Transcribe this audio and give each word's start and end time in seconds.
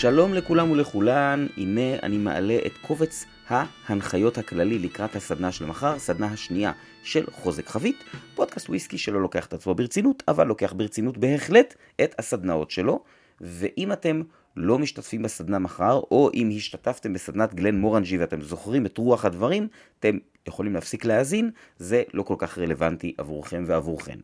שלום 0.00 0.34
לכולם 0.34 0.70
ולכולן, 0.70 1.46
הנה 1.56 1.98
אני 2.02 2.18
מעלה 2.18 2.58
את 2.66 2.72
קובץ 2.82 3.26
ההנחיות 3.48 4.38
הכללי 4.38 4.78
לקראת 4.78 5.16
הסדנה 5.16 5.52
של 5.52 5.66
מחר, 5.66 5.98
סדנה 5.98 6.26
השנייה 6.26 6.72
של 7.02 7.26
חוזק 7.30 7.68
חבית, 7.68 8.04
פודקאסט 8.34 8.68
וויסקי 8.68 8.98
שלא 8.98 9.20
לוקח 9.20 9.46
את 9.46 9.52
עצמו 9.52 9.74
ברצינות, 9.74 10.22
אבל 10.28 10.46
לוקח 10.46 10.72
ברצינות 10.72 11.18
בהחלט 11.18 11.74
את 12.02 12.14
הסדנאות 12.18 12.70
שלו, 12.70 13.04
ואם 13.40 13.92
אתם 13.92 14.22
לא 14.56 14.78
משתתפים 14.78 15.22
בסדנה 15.22 15.58
מחר, 15.58 16.00
או 16.10 16.30
אם 16.34 16.50
השתתפתם 16.56 17.12
בסדנת 17.12 17.54
גלן 17.54 17.78
מורנג'י 17.78 18.18
ואתם 18.18 18.42
זוכרים 18.42 18.86
את 18.86 18.98
רוח 18.98 19.24
הדברים, 19.24 19.68
אתם 20.00 20.18
יכולים 20.48 20.74
להפסיק 20.74 21.04
להאזין, 21.04 21.50
זה 21.78 22.02
לא 22.14 22.22
כל 22.22 22.36
כך 22.38 22.58
רלוונטי 22.58 23.14
עבורכם 23.18 23.64
ועבורכן. 23.66 24.18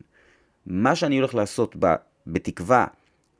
מה 0.65 0.95
שאני 0.95 1.17
הולך 1.17 1.35
לעשות 1.35 1.75
ב, 1.79 1.95
בתקווה 2.27 2.85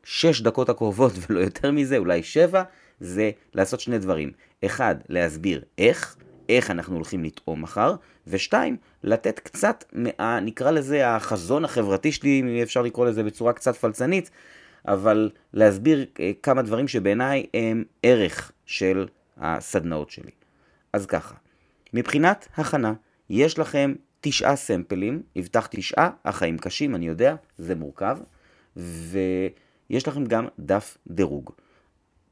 שש 0.04 0.42
דקות 0.42 0.70
הקרובות 0.70 1.12
ולא 1.30 1.40
יותר 1.40 1.72
מזה, 1.72 1.98
אולי 1.98 2.24
שבע, 2.24 2.64
זה 3.00 3.32
לעשות 3.54 3.80
שני 3.80 4.00
דברים. 4.00 4.32
אחד, 4.66 4.96
להסביר 5.10 5.62
איך, 5.78 6.16
איך 6.50 6.72
אנחנו 6.72 6.96
הולכים 6.96 7.24
לטעום 7.24 7.62
מחר, 7.62 7.96
ושתיים, 8.28 8.78
לתת 9.04 9.40
קצת, 9.40 9.84
מה, 9.94 10.40
נקרא 10.40 10.72
לזה 10.72 11.10
החזון 11.10 11.66
החברתי 11.66 12.12
שלי, 12.12 12.40
אם 12.40 12.62
אפשר 12.64 12.82
לקרוא 12.82 13.06
לזה 13.06 13.24
בצורה 13.24 13.54
קצת 13.54 13.76
פלצנית, 13.76 14.30
אבל 14.88 15.30
להסביר 15.54 16.06
אה, 16.20 16.32
כמה 16.44 16.62
דברים 16.62 16.88
שבעיניי 16.88 17.46
הם 17.54 17.84
ערך 18.04 18.52
של 18.66 19.08
הסדנאות 19.38 20.10
שלי. 20.10 20.32
אז 20.94 21.06
ככה, 21.06 21.36
מבחינת 21.94 22.48
הכנה, 22.56 22.94
יש 23.30 23.60
לכם 23.60 23.94
תשעה 24.22 24.56
סמפלים, 24.56 25.22
הבטחתי 25.36 25.78
תשעה, 25.78 26.10
החיים 26.26 26.58
קשים, 26.58 26.96
אני 26.96 27.08
יודע, 27.08 27.36
זה 27.58 27.76
מורכב, 27.76 28.18
ויש 29.94 30.08
לכם 30.08 30.26
גם 30.26 30.48
דף 30.60 30.98
דירוג. 31.08 31.52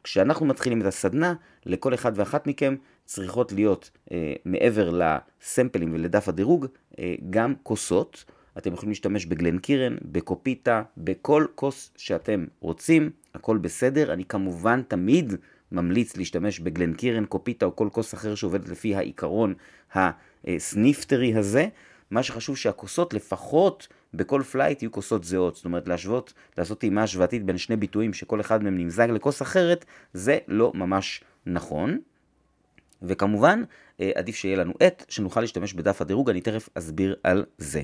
כשאנחנו 0.03 0.45
מתחילים 0.45 0.81
את 0.81 0.85
הסדנה, 0.85 1.33
לכל 1.65 1.93
אחד 1.93 2.11
ואחת 2.15 2.47
מכם 2.47 2.75
צריכות 3.05 3.51
להיות, 3.51 3.91
אה, 4.11 4.33
מעבר 4.45 4.89
לסמפלים 4.89 5.93
ולדף 5.93 6.29
הדירוג, 6.29 6.65
אה, 6.99 7.15
גם 7.29 7.53
כוסות. 7.63 8.25
אתם 8.57 8.73
יכולים 8.73 8.89
להשתמש 8.89 9.25
בגלן 9.25 9.57
קירן, 9.57 9.95
בקופיטה, 10.01 10.83
בכל 10.97 11.45
כוס 11.55 11.91
שאתם 11.97 12.45
רוצים, 12.59 13.09
הכל 13.35 13.57
בסדר. 13.57 14.13
אני 14.13 14.25
כמובן 14.25 14.81
תמיד 14.87 15.33
ממליץ 15.71 16.17
להשתמש 16.17 16.59
בגלן 16.59 16.93
קירן, 16.93 17.25
קופיטה 17.25 17.65
או 17.65 17.75
כל 17.75 17.89
כוס 17.91 18.13
אחר 18.13 18.35
שעובדת 18.35 18.69
לפי 18.69 18.95
העיקרון 18.95 19.53
הסניפטר 19.93 21.35
הזה. 21.35 21.67
מה 22.11 22.23
שחשוב 22.23 22.57
שהכוסות 22.57 23.13
לפחות 23.13 23.87
בכל 24.13 24.43
פלייט 24.51 24.81
יהיו 24.81 24.91
כוסות 24.91 25.23
זהות. 25.23 25.55
זאת 25.55 25.65
אומרת, 25.65 25.87
להשוות, 25.87 26.33
לעשות 26.57 26.79
טעימה 26.79 27.03
השוואתית 27.03 27.45
בין 27.45 27.57
שני 27.57 27.75
ביטויים 27.75 28.13
שכל 28.13 28.41
אחד 28.41 28.63
מהם 28.63 28.77
נמזג 28.77 29.09
לכוס 29.09 29.41
אחרת, 29.41 29.85
זה 30.13 30.37
לא 30.47 30.71
ממש 30.75 31.23
נכון. 31.45 31.99
וכמובן, 33.01 33.63
אה, 33.99 34.11
עדיף 34.15 34.35
שיהיה 34.35 34.57
לנו 34.57 34.73
עט 34.79 35.05
שנוכל 35.09 35.41
להשתמש 35.41 35.73
בדף 35.73 36.01
הדירוג, 36.01 36.29
אני 36.29 36.41
תכף 36.41 36.69
אסביר 36.75 37.15
על 37.23 37.45
זה. 37.57 37.81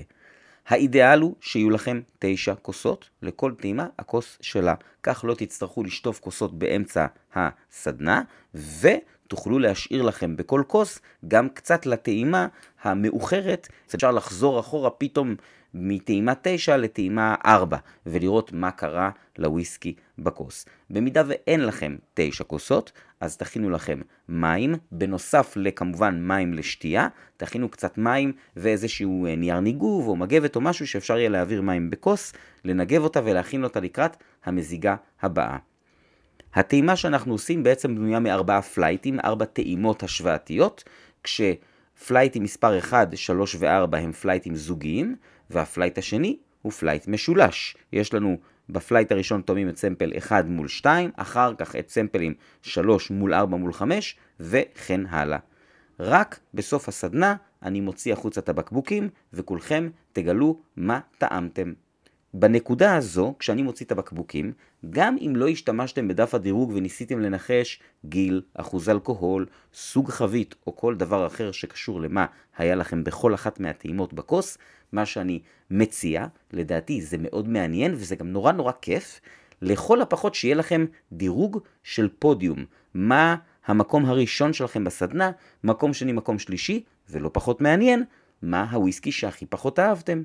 האידאל 0.66 1.20
הוא 1.20 1.34
שיהיו 1.40 1.70
לכם 1.70 2.00
תשע 2.18 2.54
כוסות, 2.54 3.10
לכל 3.22 3.52
טעימה 3.60 3.86
הכוס 3.98 4.38
שלה. 4.40 4.74
כך 5.02 5.24
לא 5.24 5.34
תצטרכו 5.34 5.84
לשטוף 5.84 6.20
כוסות 6.20 6.58
באמצע 6.58 7.06
הסדנה, 7.34 8.22
ותוכלו 9.28 9.58
להשאיר 9.58 10.02
לכם 10.02 10.36
בכל 10.36 10.62
כוס 10.66 11.00
גם 11.28 11.48
קצת 11.48 11.86
לטעימה 11.86 12.46
המאוחרת. 12.82 13.68
אפשר 13.94 14.10
לחזור 14.10 14.60
אחורה 14.60 14.90
פתאום 14.90 15.34
מטעימה 15.74 16.32
9 16.42 16.76
לטעימה 16.76 17.34
4, 17.46 17.76
ולראות 18.06 18.52
מה 18.52 18.70
קרה 18.70 19.10
לוויסקי 19.38 19.94
בכוס. 20.18 20.66
במידה 20.90 21.22
ואין 21.26 21.66
לכם 21.66 21.96
9 22.14 22.44
כוסות, 22.44 22.92
אז 23.20 23.36
תכינו 23.36 23.70
לכם 23.70 24.00
מים, 24.28 24.74
בנוסף 24.92 25.52
לכמובן 25.56 26.20
מים 26.22 26.54
לשתייה, 26.54 27.08
תכינו 27.36 27.68
קצת 27.68 27.98
מים 27.98 28.32
ואיזשהו 28.56 29.26
אה, 29.26 29.36
נייר 29.36 29.60
ניגוב 29.60 30.08
או 30.08 30.16
מגבת 30.16 30.56
או 30.56 30.60
משהו 30.60 30.86
שאפשר 30.86 31.18
יהיה 31.18 31.28
להעביר 31.28 31.62
מים 31.62 31.90
בכוס, 31.90 32.32
לנגב 32.64 33.02
אותה 33.02 33.20
ולהכין 33.24 33.64
אותה 33.64 33.80
לקראת 33.80 34.16
המזיגה 34.44 34.96
הבאה. 35.22 35.56
הטעימה 36.54 36.96
שאנחנו 36.96 37.32
עושים 37.32 37.62
בעצם 37.62 37.94
בנויה 37.94 38.20
מארבעה 38.20 38.62
פלייטים, 38.62 39.20
ארבע 39.24 39.44
טעימות 39.44 40.02
השוואתיות, 40.02 40.84
כשפלייטים 41.24 42.42
מספר 42.42 42.78
1, 42.78 43.16
3 43.16 43.54
ו-4 43.54 43.96
הם 43.96 44.12
פלייטים 44.12 44.56
זוגיים, 44.56 45.16
והפלייט 45.50 45.98
השני 45.98 46.36
הוא 46.62 46.72
פלייט 46.72 47.08
משולש. 47.08 47.76
יש 47.92 48.14
לנו 48.14 48.38
בפלייט 48.68 49.12
הראשון 49.12 49.42
תואמים 49.42 49.68
את 49.68 49.76
sample 49.76 50.12
1 50.18 50.44
מול 50.44 50.68
2, 50.68 51.10
אחר 51.16 51.54
כך 51.54 51.76
את 51.76 51.90
sampleים 51.90 52.34
3 52.62 53.10
מול 53.10 53.34
4 53.34 53.56
מול 53.56 53.72
5, 53.72 54.16
וכן 54.40 55.06
הלאה. 55.06 55.38
רק 56.00 56.40
בסוף 56.54 56.88
הסדנה 56.88 57.36
אני 57.62 57.80
מוציא 57.80 58.12
החוצה 58.12 58.40
את 58.40 58.48
הבקבוקים, 58.48 59.08
וכולכם 59.32 59.88
תגלו 60.12 60.60
מה 60.76 61.00
טעמתם. 61.18 61.72
בנקודה 62.38 62.96
הזו, 62.96 63.34
כשאני 63.38 63.62
מוציא 63.62 63.86
את 63.86 63.92
הבקבוקים, 63.92 64.52
גם 64.90 65.16
אם 65.20 65.32
לא 65.36 65.48
השתמשתם 65.48 66.08
בדף 66.08 66.34
הדירוג 66.34 66.72
וניסיתם 66.74 67.20
לנחש 67.20 67.80
גיל, 68.04 68.42
אחוז 68.54 68.88
אלכוהול, 68.88 69.46
סוג 69.74 70.10
חבית 70.10 70.54
או 70.66 70.76
כל 70.76 70.94
דבר 70.94 71.26
אחר 71.26 71.52
שקשור 71.52 72.00
למה 72.00 72.26
היה 72.56 72.74
לכם 72.74 73.04
בכל 73.04 73.34
אחת 73.34 73.60
מהטעימות 73.60 74.12
בכוס, 74.12 74.58
מה 74.92 75.06
שאני 75.06 75.40
מציע, 75.70 76.26
לדעתי 76.52 77.02
זה 77.02 77.16
מאוד 77.20 77.48
מעניין 77.48 77.94
וזה 77.94 78.16
גם 78.16 78.28
נורא 78.28 78.52
נורא 78.52 78.72
כיף, 78.82 79.20
לכל 79.62 80.02
הפחות 80.02 80.34
שיהיה 80.34 80.54
לכם 80.54 80.86
דירוג 81.12 81.58
של 81.82 82.08
פודיום. 82.18 82.64
מה 82.94 83.36
המקום 83.66 84.04
הראשון 84.04 84.52
שלכם 84.52 84.84
בסדנה, 84.84 85.30
מקום 85.64 85.94
שני, 85.94 86.12
מקום 86.12 86.38
שלישי, 86.38 86.84
ולא 87.10 87.30
פחות 87.32 87.60
מעניין, 87.60 88.04
מה 88.42 88.70
הוויסקי 88.70 89.12
שהכי 89.12 89.46
פחות 89.46 89.78
אהבתם. 89.78 90.22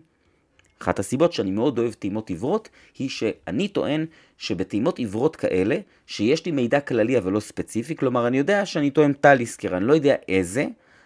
אחת 0.84 1.00
הסיבות 1.00 1.34
שאני 1.34 1.52
מאוד 1.52 1.80
אוהב 1.80 1.94
טעימות 1.94 2.30
עיוורות, 2.30 2.70
היא 3.00 3.10
שאני 3.10 3.68
טוען 3.68 4.06
שבטעימות 4.38 4.98
עיוורות 5.00 5.36
כאלה, 5.36 5.78
שיש 6.08 6.46
לי 6.46 6.52
מידע 6.52 6.80
כללי 6.80 7.18
אבל 7.18 7.32
לא 7.32 7.40
ספציפי, 7.40 7.96
כלומר 7.96 8.28
אני 8.28 8.38
יודע 8.38 8.66
שאני 8.66 8.90
טוען 8.92 9.14
טליסקר, 9.14 9.78
אני 9.78 9.86
לא 9.86 9.94
יודע 9.94 10.16
איזה, 10.28 10.66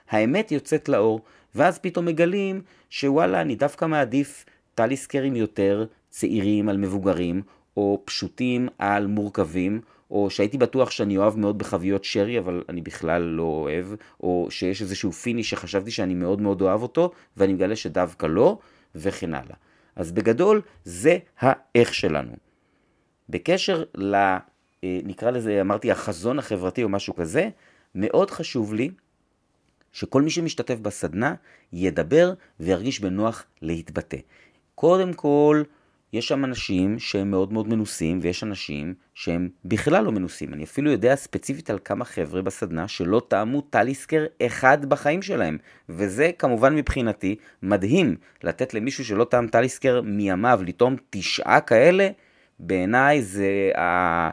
האמת 0.09 0.51
יוצאת 0.51 0.89
לאור, 0.89 1.21
ואז 1.55 1.79
פתאום 1.79 2.05
מגלים 2.05 2.61
שוואלה, 2.89 3.41
אני 3.41 3.55
דווקא 3.55 3.85
מעדיף 3.85 4.45
טליסקרים 4.75 5.35
יותר 5.35 5.85
צעירים 6.09 6.69
על 6.69 6.77
מבוגרים, 6.77 7.41
או 7.77 8.01
פשוטים 8.05 8.67
על 8.77 9.07
מורכבים, 9.07 9.81
או 10.11 10.29
שהייתי 10.29 10.57
בטוח 10.57 10.91
שאני 10.91 11.17
אוהב 11.17 11.38
מאוד 11.38 11.57
בחביות 11.57 12.03
שרי, 12.03 12.39
אבל 12.39 12.63
אני 12.69 12.81
בכלל 12.81 13.21
לא 13.21 13.44
אוהב, 13.44 13.85
או 14.19 14.47
שיש 14.49 14.81
איזשהו 14.81 15.11
פיני 15.11 15.44
שחשבתי 15.44 15.91
שאני 15.91 16.13
מאוד 16.13 16.41
מאוד 16.41 16.61
אוהב 16.61 16.81
אותו, 16.81 17.11
ואני 17.38 17.53
מגלה 17.53 17.75
שדווקא 17.75 18.25
לא, 18.25 18.57
וכן 18.95 19.33
הלאה. 19.33 19.55
אז 19.97 20.12
בגדול, 20.12 20.62
זה 20.84 21.18
האיך 21.40 21.94
שלנו. 21.94 22.35
בקשר 23.30 23.84
ל... 23.96 24.16
אה, 24.16 24.40
נקרא 24.84 25.31
לזה, 25.31 25.62
אמרתי, 25.62 25.91
החזון 25.91 26.40
החברתי 26.40 26.84
או 26.84 26.90
משהו 26.90 27.16
כזה, 27.16 27.50
מאוד 27.96 28.31
חשוב 28.31 28.74
לי 28.74 28.90
שכל 29.91 30.22
מי 30.22 30.30
שמשתתף 30.30 30.80
בסדנה 30.80 31.36
ידבר 31.74 32.34
וירגיש 32.59 33.00
בנוח 33.00 33.46
להתבטא. 33.62 34.18
קודם 34.75 35.13
כל, 35.13 35.63
יש 36.13 36.28
שם 36.28 36.45
אנשים 36.45 37.00
שהם 37.00 37.31
מאוד 37.31 37.53
מאוד 37.53 37.68
מנוסים, 37.68 38.19
ויש 38.22 38.44
אנשים 38.44 38.94
שהם 39.13 39.50
בכלל 39.66 40.03
לא 40.03 40.12
מנוסים. 40.12 40.53
אני 40.53 40.63
אפילו 40.63 40.91
יודע 40.91 41.16
ספציפית 41.16 41.69
על 41.69 41.79
כמה 41.85 42.06
חבר'ה 42.06 42.41
בסדנה 42.41 42.88
שלא 42.88 43.22
טעמו 43.28 43.62
טליסקר 43.62 44.25
אחד 44.45 44.85
בחיים 44.85 45.22
שלהם. 45.22 45.57
וזה 45.90 46.31
כמובן 46.40 46.75
מבחינתי 46.75 47.35
מדהים 47.63 48.16
לתת 48.44 48.73
למישהו 48.73 49.06
שלא 49.06 49.23
טעם 49.23 49.47
טליסקר 49.47 50.01
מימיו 50.01 50.59
לטעום 50.66 50.95
תשעה 51.09 51.62
כאלה, 51.62 52.09
בעיניי 52.59 53.21
זה 53.21 53.71
ה... 53.77 54.30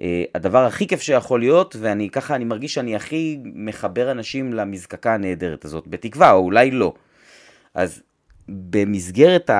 אה, 0.00 0.24
הדבר 0.34 0.64
הכי 0.64 0.86
כיף 0.86 1.00
שיכול 1.00 1.40
להיות, 1.40 1.76
ואני 1.78 2.10
ככה, 2.10 2.34
אני 2.34 2.44
מרגיש 2.44 2.74
שאני 2.74 2.96
הכי 2.96 3.38
מחבר 3.44 4.10
אנשים 4.10 4.52
למזקקה 4.52 5.14
הנהדרת 5.14 5.64
הזאת, 5.64 5.88
בתקווה, 5.88 6.32
או 6.32 6.38
אולי 6.38 6.70
לא. 6.70 6.94
אז 7.74 8.02
במסגרת 8.48 9.50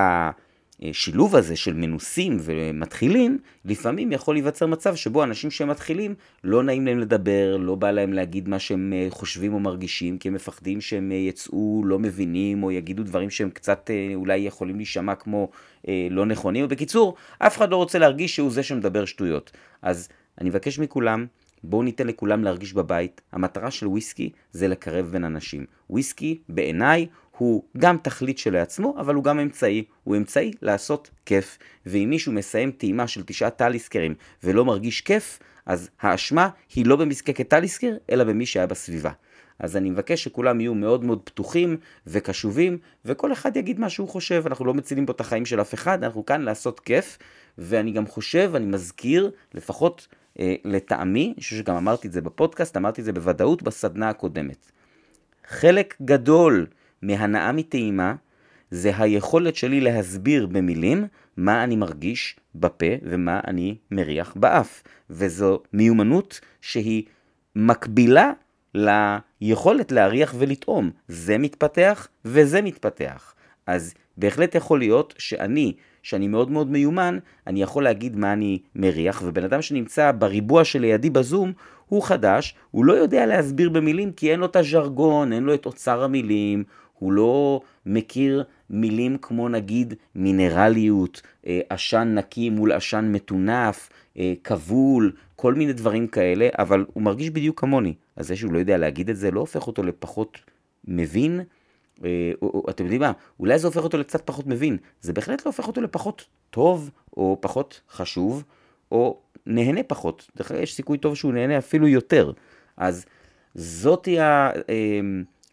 השילוב 0.83 1.37
הזה 1.37 1.57
של 1.57 1.75
מנוסים 1.75 2.37
ומתחילים, 2.41 3.39
לפעמים 3.65 4.13
יכול 4.13 4.35
להיווצר 4.35 4.67
מצב 4.67 4.95
שבו 4.95 5.23
אנשים 5.23 5.51
שמתחילים, 5.51 6.15
לא 6.45 6.63
נעים 6.63 6.87
להם 6.87 6.99
לדבר, 6.99 7.57
לא 7.57 7.75
בא 7.75 7.91
להם 7.91 8.13
להגיד 8.13 8.49
מה 8.49 8.59
שהם 8.59 8.93
אה, 8.93 9.07
חושבים 9.11 9.55
או 9.55 9.61
מרגישים, 9.61 10.19
כי 10.19 10.29
הם 10.29 10.35
מפחדים 10.35 10.81
שהם 10.81 11.13
אה, 11.13 11.17
יצאו 11.17 11.83
לא 11.87 11.99
מבינים, 11.99 12.63
או 12.63 12.71
יגידו 12.71 13.03
דברים 13.03 13.31
שהם 13.31 13.51
קצת 13.51 13.91
אולי 14.15 14.37
יכולים 14.37 14.77
להישמע 14.77 15.15
כמו 15.15 15.49
לא 16.11 16.27
נכונים. 16.27 16.69
בקיצור, 16.69 17.15
אף 17.39 17.57
אחד 17.57 17.71
לא 17.71 17.77
רוצה 17.77 17.99
להרגיש 17.99 18.37
שהוא 18.37 18.51
זה 18.51 18.63
שמדבר 18.63 19.05
שטויות. 19.05 19.51
אז 19.83 20.09
אני 20.41 20.49
מבקש 20.49 20.79
מכולם, 20.79 21.27
בואו 21.65 21.83
ניתן 21.83 22.07
לכולם 22.07 22.45
להרגיש 22.45 22.73
בבית. 22.73 23.21
המטרה 23.33 23.71
של 23.71 23.87
וויסקי 23.87 24.31
זה 24.53 24.69
לקרב 24.69 25.07
בין 25.07 25.25
אנשים. 25.25 25.67
וויסקי, 25.91 26.39
בעיניי, 26.49 27.07
הוא 27.39 27.63
גם 27.79 27.97
תכלית 28.03 28.39
שלעצמו, 28.39 28.95
אבל 28.99 29.15
הוא 29.15 29.25
גם 29.25 29.41
אמצעי. 29.41 29.85
הוא 30.05 30.17
אמצעי 30.17 30.53
לעשות 30.63 31.11
כיף. 31.27 31.59
ואם 31.87 32.07
מישהו 32.11 32.33
מסיים 32.33 32.71
טעימה 32.71 33.09
של 33.09 33.23
תשעה 33.23 33.51
טליסקרים 33.51 34.15
ולא 34.45 34.65
מרגיש 34.65 35.01
כיף, 35.01 35.39
אז 35.67 35.91
האשמה 36.01 36.49
היא 36.75 36.87
לא 36.87 36.97
במזקקת 36.97 37.49
טליסקר, 37.49 37.97
אלא 38.11 38.25
במי 38.25 38.47
שהיה 38.47 38.67
בסביבה. 38.67 39.11
אז 39.59 39.77
אני 39.77 39.91
מבקש 39.91 40.25
שכולם 40.25 40.61
יהיו 40.61 40.75
מאוד 40.75 41.05
מאוד 41.05 41.21
פתוחים 41.25 41.77
וקשובים, 42.07 42.79
וכל 43.05 43.33
אחד 43.33 43.57
יגיד 43.57 43.81
מה 43.81 43.91
שהוא 43.91 44.09
חושב. 44.09 44.43
אנחנו 44.47 44.65
לא 44.65 44.75
מצילים 44.75 45.07
פה 45.07 45.13
את 45.13 45.21
החיים 45.21 45.47
של 45.47 45.61
אף 45.61 45.75
אחד, 45.75 46.05
אנחנו 46.05 46.27
כאן 46.27 46.43
לעשות 46.43 46.81
כיף, 46.81 47.19
ואני 47.59 47.93
גם 47.93 48.07
חושב, 48.07 48.53
אני 48.55 48.67
מזכיר, 48.67 49.31
לפחות 49.55 50.07
אה, 50.39 50.55
לטעמי, 50.65 51.33
אני 51.37 51.43
חושב 51.43 51.57
שגם 51.57 51.77
אמרתי 51.77 52.09
את 52.09 52.13
זה 52.13 52.21
בפודקאסט, 52.21 52.77
אמרתי 52.77 53.01
את 53.01 53.05
זה 53.05 53.13
בוודאות 53.13 53.63
בסדנה 53.63 54.09
הקודמת. 54.09 54.71
חלק 55.49 55.95
גדול 56.03 56.67
מהנאה 57.03 57.53
מטעימה 57.53 58.15
זה 58.71 58.93
היכולת 58.99 59.57
שלי 59.57 59.81
להסביר 59.81 60.47
במילים 60.47 61.07
מה 61.37 61.65
אני 61.65 61.77
מרגיש 61.77 62.37
בפה 62.55 62.87
ומה 63.03 63.41
אני 63.47 63.77
מריח 63.91 64.35
באף. 64.37 64.83
וזו 65.11 65.63
מיומנות 65.73 66.41
שהיא 66.61 67.03
מקבילה 67.57 68.33
ליכולת 68.75 69.93
להריח 69.93 70.35
ולטעום. 70.39 70.91
זה 71.09 71.39
מתפתח 71.39 72.09
וזה 72.25 72.63
מתפתח. 72.63 73.35
אז 73.67 73.95
בהחלט 74.17 74.55
יכול 74.55 74.79
להיות 74.79 75.15
שאני, 75.19 75.73
שאני 76.03 76.29
מאוד 76.29 76.51
מאוד 76.51 76.71
מיומן, 76.71 77.19
אני 77.47 77.63
יכול 77.63 77.85
להגיד 77.85 78.17
מה 78.17 78.33
אני 78.33 78.59
מריח, 78.75 79.23
ובן 79.25 79.45
אדם 79.45 79.63
שנמצא 79.63 80.13
בריבוע 80.13 80.65
שלידי 80.65 81.11
בזום, 81.11 81.53
הוא 81.87 82.03
חדש, 82.03 82.55
הוא 82.71 82.85
לא 82.85 82.93
יודע 82.93 83.27
להסביר 83.27 83.71
במילים 83.71 84.13
כי 84.13 84.33
אין 84.33 84.41
לו 84.41 84.47
את 84.47 84.57
הז'רגון, 84.57 85.33
אין 85.33 85.43
לו 85.43 85.55
את 85.55 85.67
אוצר 85.67 86.05
המילים, 86.05 86.65
הוא 86.99 87.13
לא 87.13 87.61
מכיר 87.87 88.45
מילים 88.71 89.19
כמו 89.23 89.49
נגיד 89.49 89.95
מינרליות, 90.15 91.23
אה, 91.47 91.61
עשן 91.69 92.15
נקי 92.15 92.51
מול 92.51 92.73
עשן 92.73 93.09
מטונף, 93.13 93.89
אה, 94.19 94.35
כבול, 94.45 95.13
כל 95.37 95.55
מיני 95.55 95.73
דברים 95.73 96.07
כאלה, 96.07 96.49
אבל 96.59 96.85
הוא 96.93 97.03
מרגיש 97.03 97.31
בדיוק 97.31 97.61
כמוני. 97.61 97.95
אז 98.17 98.29
זה 98.29 98.37
שהוא 98.37 98.53
לא 98.53 98.59
יודע 98.59 98.79
להגיד 98.79 99.11
את 99.11 99.17
זה 99.17 99.31
לא 99.31 99.41
הופך 99.41 99.67
אותו 99.67 99.83
לפחות 99.83 100.39
מבין. 100.85 101.41
אה, 102.05 102.33
אתם 102.71 102.85
יודעים 102.85 103.01
מה, 103.01 103.13
אולי 103.41 103.59
זה 103.59 103.67
הופך 103.67 103.85
אותו 103.85 103.99
לקצת 103.99 104.23
פחות 104.25 104.47
מבין, 104.47 104.77
זה 105.01 105.13
בהחלט 105.13 105.47
לא 105.47 105.51
הופך 105.51 105.67
אותו 105.67 105.81
לפחות 105.81 106.25
טוב, 106.51 106.91
או 107.17 107.39
פחות 107.41 107.81
חשוב, 107.91 108.45
או 108.93 109.19
נהנה 109.47 109.83
פחות. 109.83 110.31
יש 110.63 110.75
סיכוי 110.75 110.99
טוב 110.99 111.15
שהוא 111.15 111.33
נהנה 111.33 111.59
אפילו 111.59 111.89
יותר. 111.89 112.33
אז 112.77 113.07
זאתי 113.55 114.21
ה... 114.21 114.51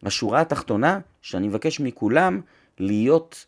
השורה 0.02 0.40
התחתונה, 0.40 0.98
שאני 1.22 1.48
מבקש 1.48 1.80
מכולם 1.80 2.40
להיות 2.78 3.46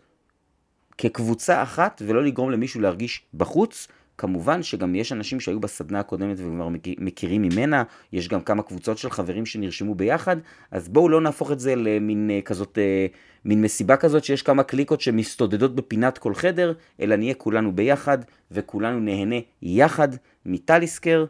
כקבוצה 0.99 1.62
אחת 1.62 2.03
ולא 2.06 2.25
לגרום 2.25 2.50
למישהו 2.50 2.81
להרגיש 2.81 3.23
בחוץ. 3.35 3.89
כמובן 4.19 4.62
שגם 4.62 4.95
יש 4.95 5.12
אנשים 5.12 5.41
שהיו 5.41 5.61
בסדנה 5.61 6.00
הקודמת 6.00 6.37
וכבר 6.39 6.69
מכירים 6.99 7.43
ממנה, 7.43 7.83
יש 8.12 8.29
גם 8.29 8.41
כמה 8.41 8.62
קבוצות 8.62 8.99
של 8.99 9.11
חברים 9.11 9.47
שנרשמו 9.47 9.95
ביחד, 9.95 10.37
אז 10.71 10.89
בואו 10.89 11.09
לא 11.09 11.21
נהפוך 11.21 11.53
את 11.53 11.61
זה 11.61 11.77
למין 11.77 12.31
אה, 12.31 12.41
כזאת, 12.41 12.79
אה, 12.79 13.06
מין 13.44 13.62
מסיבה 13.62 13.97
כזאת 13.97 14.25
שיש 14.25 14.43
כמה 14.43 14.62
קליקות 14.62 15.01
שמסתודדות 15.01 15.75
בפינת 15.75 16.19
כל 16.19 16.35
חדר, 16.35 16.73
אלא 17.01 17.17
נהיה 17.17 17.35
כולנו 17.35 17.73
ביחד 17.77 18.19
וכולנו 18.51 19.01
נהנה 19.01 19.37
יחד 19.62 20.09
מטליסקר, 20.47 21.25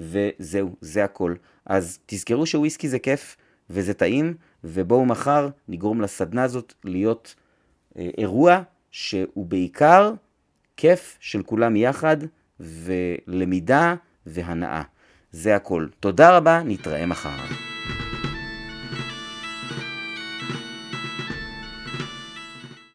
וזהו, 0.00 0.74
זה 0.80 1.04
הכל. 1.04 1.34
אז 1.66 1.98
תזכרו 2.06 2.46
שוויסקי 2.46 2.88
זה 2.88 2.98
כיף 2.98 3.36
וזה 3.70 3.94
טעים, 3.94 4.34
ובואו 4.64 5.06
מחר 5.06 5.48
נגרום 5.68 6.00
לסדנה 6.00 6.42
הזאת 6.42 6.74
להיות 6.84 7.34
אה, 7.98 8.10
אירוע 8.18 8.62
שהוא 8.90 9.46
בעיקר 9.46 10.12
כיף 10.76 11.16
של 11.20 11.42
כולם 11.42 11.76
יחד, 11.76 12.16
ולמידה 12.60 13.94
והנאה. 14.26 14.82
זה 15.32 15.56
הכל. 15.56 15.86
תודה 16.00 16.36
רבה, 16.36 16.62
נתראה 16.64 17.06
מחר. 17.06 17.71